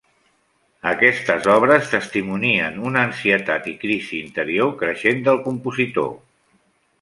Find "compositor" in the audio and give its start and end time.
5.51-6.11